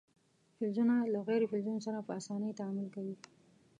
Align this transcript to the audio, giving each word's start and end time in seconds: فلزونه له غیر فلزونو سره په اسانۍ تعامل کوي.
فلزونه 0.57 0.95
له 1.13 1.19
غیر 1.27 1.41
فلزونو 1.51 1.79
سره 1.87 1.99
په 2.07 2.11
اسانۍ 2.19 2.51
تعامل 2.59 2.87
کوي. 2.95 3.15